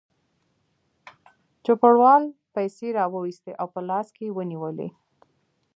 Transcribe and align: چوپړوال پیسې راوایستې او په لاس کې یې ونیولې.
چوپړوال 1.65 2.23
پیسې 2.55 2.87
راوایستې 2.99 3.51
او 3.61 3.67
په 3.73 3.79
لاس 3.89 4.07
کې 4.15 4.23
یې 4.27 4.35
ونیولې. 4.37 4.89